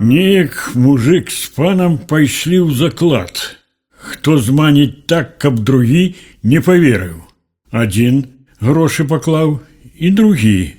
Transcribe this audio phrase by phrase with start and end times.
[0.00, 3.56] Неяк мужик з панам пайшлі ў заклад.
[3.96, 7.24] Хто зманіць так, каб другі не паверыў.
[7.72, 8.26] Адзін
[8.60, 9.60] грошы паклаў
[9.96, 10.76] і другі.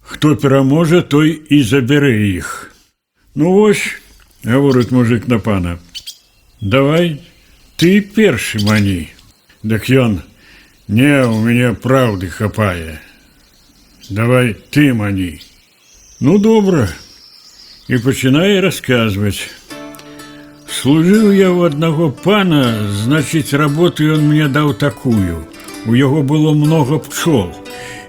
[0.00, 2.70] Хто пераможа, той і забярэ іх.
[3.34, 3.82] Ну вось,
[4.44, 5.78] гаворыць мужик на пана.
[6.60, 7.20] Давай
[7.76, 9.10] ты першы мані.
[9.62, 10.22] Дык ён,
[10.88, 13.00] не, у мяне праўды хапае.
[14.10, 15.40] Давай ты мані.
[16.20, 16.88] Ну добра.
[17.88, 19.50] І пачынае расказваць.
[20.70, 25.46] Служыў я ў аднаго пана, значыць, работу ён мне даў такую.
[25.86, 27.50] У яго было много пчол.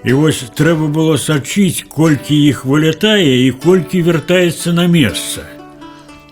[0.04, 5.46] І вось трэба было сачыць, колькі іх вылятае і колькі вяртаецца на месца.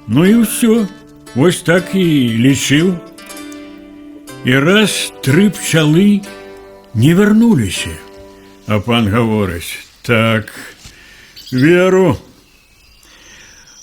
[0.06, 0.86] Ну і ўсё.
[1.34, 2.06] Вось так і
[2.42, 2.94] лічыў.
[4.44, 6.22] І раз тры пчалы
[6.94, 7.94] не вярнуліся.
[8.66, 10.50] А пан гаворыць: « Так,
[11.52, 12.18] веру,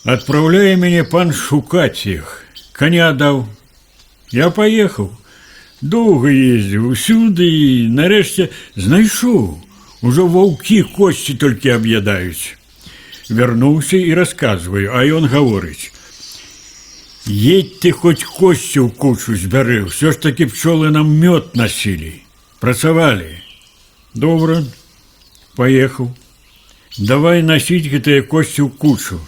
[0.07, 2.43] Адпраўляе мяне пан шукаць іх.
[2.71, 3.43] Каня даў.
[4.31, 5.11] Я паехаў.
[5.81, 9.59] Доўга ездзіў усюды і нарэшце знайшоў.
[10.01, 12.55] Ужо ваўкі косці толькі аб'ядаюць.
[13.29, 20.23] Вярнуўся і расказваю, а ён гаворыць: « Едь ты хоць косці ў кучу збяры, ўсё ж
[20.23, 22.23] такі пчолы нам мёд насілі.
[22.63, 23.43] Працавалі.
[24.13, 24.63] Добра,
[25.59, 26.15] паехаў.
[26.97, 29.19] Давай насіць гэтыя косці ў кучу.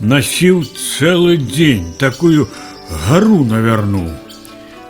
[0.00, 2.48] Насіў цэлы дзень, такую
[3.06, 4.10] гару навярнуў.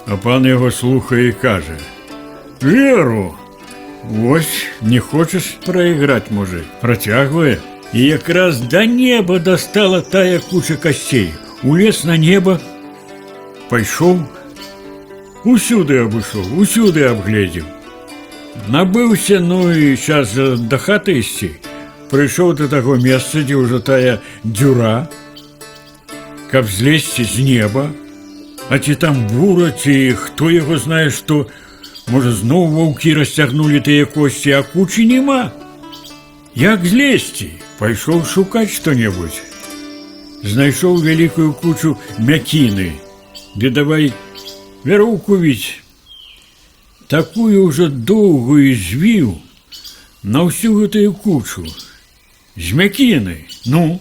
[0.06, 3.34] А пан яго слухае і кажа: « Веру,
[4.04, 7.58] Вось не хочаш прайграць мужик, працягвае.
[7.92, 11.34] І якраз да неба дастала тая куча касцей.
[11.62, 12.60] Улез на неба,
[13.68, 14.22] пайшоў,
[15.44, 17.66] усюды абышоў, усюды абгледзеў.
[18.68, 21.50] Набыўся, ну і час жа да хаты ісці.
[22.14, 25.08] Прыйшоў да таго месца, дзе ўжо тая дзюра,
[26.50, 27.90] каб злезці з неба,
[28.70, 31.50] А ці там бура, ці хто яго знае, што,
[32.06, 35.50] можа, зноў ваўкі расцягнулі тыя косці, а кучы няма.
[36.54, 37.50] Як злезці,
[37.82, 39.42] пайшоў шукаць што-небудзь.
[40.46, 42.94] Знайшоў вялікую кучу мякіны,
[43.58, 44.14] ды давай
[44.86, 45.82] вяроўку віць.
[47.10, 49.34] Такую ўжо доўгую звіў
[50.22, 51.66] на ўсю гэтую кучу.
[52.56, 54.00] З мякіны, ну,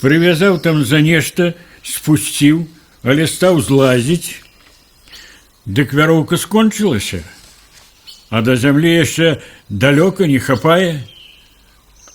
[0.00, 2.66] прывязаў там за нешта, спусціў,
[3.02, 4.38] але стаў злазіць,
[5.66, 7.22] дык вяроўка скончылася,
[8.30, 11.04] а да зямлі яшчэ далёка не хапае.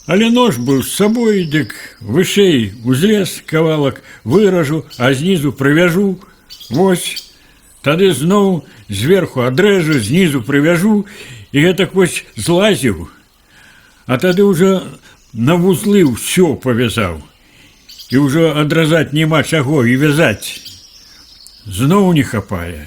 [0.08, 6.20] Але нож быў з сабой, дык вышэй узлез кавалак выражу, а знізу прывяжу,
[6.70, 7.34] Вось,
[7.84, 11.06] тады зноў зверху адрэжу, знізу прывяжу
[11.52, 13.10] і гэтак вось злазіў.
[14.08, 14.84] А тады ўжо
[15.34, 17.22] на вузлы ўсё павязаў.
[18.14, 20.64] І ўжо адразаць няма чаго і вязаць
[21.66, 22.86] зноў не хапае.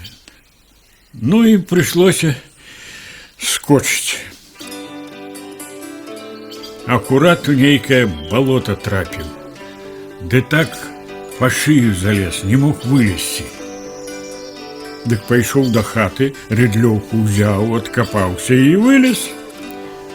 [1.15, 2.35] Ну і прыйшлося
[3.41, 4.21] скочыць.
[6.87, 9.27] Акурат у нейкае балота трапіў.
[10.23, 10.71] Ды так
[11.39, 13.45] па шыю залез, не мог вылезці.
[15.07, 19.27] Дык пайшоў да хаты, рыдлёўку ўзяў, адкапаўся і вылез.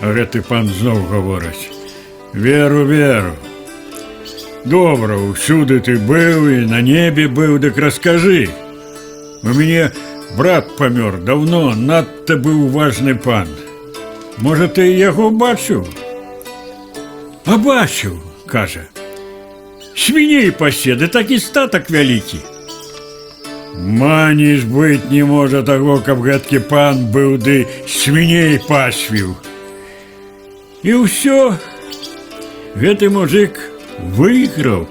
[0.02, 3.36] А гэты пан зноў гаворыць: « Веру, веру,
[4.66, 8.50] Добра, усюды ты быў і на небе быў, дык раскажы.
[9.42, 9.90] У мяне
[10.38, 13.50] брат памёр давно, надта быў важны пан.
[14.38, 15.88] Можа, ты яго бачыў?
[17.46, 18.86] А бачыў, кажа.
[19.98, 22.38] Свіней паседы такі статак вялікі.
[23.82, 29.34] Маніш быць не можа таго, каб гэткі пан быў ды свіней пасвіў.
[30.84, 31.58] І ўсё
[32.76, 33.60] гэты мужик
[34.18, 34.88] выйграў